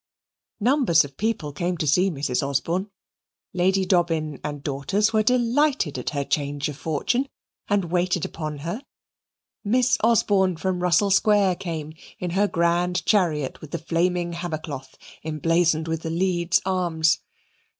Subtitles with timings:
[0.59, 2.41] Numbers of people came to see Mrs.
[2.41, 2.89] Osborne.
[3.53, 7.29] Lady Dobbin and daughters were delighted at her change of fortune,
[7.67, 8.81] and waited upon her.
[9.63, 14.97] Miss Osborne from Russell Square came in her grand chariot with the flaming hammer cloth
[15.23, 17.19] emblazoned with the Leeds arms.